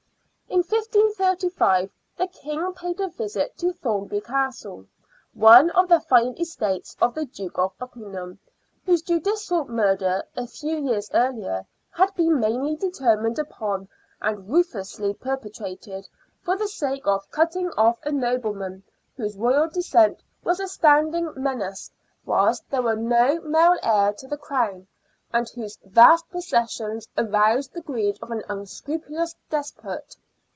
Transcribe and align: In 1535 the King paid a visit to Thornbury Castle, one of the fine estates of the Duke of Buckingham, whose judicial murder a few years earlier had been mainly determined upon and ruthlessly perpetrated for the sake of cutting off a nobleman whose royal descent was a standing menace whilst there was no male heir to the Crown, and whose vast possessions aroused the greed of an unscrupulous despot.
In 0.53 0.57
1535 0.77 1.89
the 2.17 2.27
King 2.27 2.73
paid 2.73 2.99
a 2.99 3.07
visit 3.07 3.57
to 3.57 3.71
Thornbury 3.71 4.19
Castle, 4.21 4.85
one 5.33 5.69
of 5.71 5.87
the 5.87 6.01
fine 6.01 6.35
estates 6.37 6.95
of 7.01 7.15
the 7.15 7.25
Duke 7.25 7.57
of 7.57 7.75
Buckingham, 7.77 8.37
whose 8.85 9.01
judicial 9.01 9.65
murder 9.65 10.23
a 10.35 10.45
few 10.47 10.77
years 10.89 11.09
earlier 11.13 11.65
had 11.89 12.13
been 12.15 12.39
mainly 12.39 12.75
determined 12.75 13.39
upon 13.39 13.87
and 14.21 14.49
ruthlessly 14.51 15.13
perpetrated 15.13 16.07
for 16.43 16.57
the 16.57 16.67
sake 16.67 17.07
of 17.07 17.31
cutting 17.31 17.69
off 17.71 17.97
a 18.03 18.11
nobleman 18.11 18.83
whose 19.15 19.37
royal 19.37 19.69
descent 19.69 20.21
was 20.43 20.59
a 20.59 20.67
standing 20.67 21.31
menace 21.37 21.89
whilst 22.25 22.69
there 22.69 22.81
was 22.83 22.97
no 22.97 23.39
male 23.39 23.77
heir 23.81 24.11
to 24.13 24.27
the 24.27 24.37
Crown, 24.37 24.85
and 25.33 25.47
whose 25.49 25.77
vast 25.77 26.29
possessions 26.29 27.07
aroused 27.17 27.73
the 27.73 27.81
greed 27.81 28.19
of 28.21 28.31
an 28.31 28.43
unscrupulous 28.49 29.33
despot. 29.49 30.17